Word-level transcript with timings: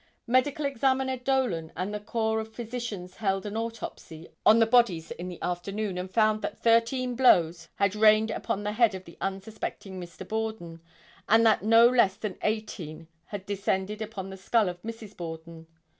Medical 0.25 0.65
Examiner 0.65 1.15
Dolan 1.15 1.71
and 1.77 1.95
a 1.95 1.99
corps 1.99 2.39
of 2.39 2.55
physicians 2.55 3.17
held 3.17 3.45
an 3.45 3.55
autopsy 3.55 4.29
on 4.47 4.57
the 4.57 4.65
bodies 4.65 5.11
in 5.11 5.27
the 5.29 5.37
afternoon 5.43 5.95
and 5.99 6.09
found 6.09 6.41
that 6.41 6.57
thirteen 6.57 7.13
blows 7.15 7.67
had 7.75 7.93
rained 7.95 8.31
upon 8.31 8.63
the 8.63 8.71
head 8.71 8.95
of 8.95 9.05
the 9.05 9.15
unsuspecting 9.21 9.99
Mr. 10.01 10.27
Borden, 10.27 10.81
and 11.29 11.45
that 11.45 11.61
no 11.61 11.87
less 11.87 12.15
than 12.15 12.39
eighteen 12.41 13.09
had 13.27 13.45
descended 13.45 14.01
upon 14.01 14.31
the 14.31 14.37
skull 14.37 14.69
of 14.69 14.81
Mrs. 14.81 15.15
Borden. 15.15 15.67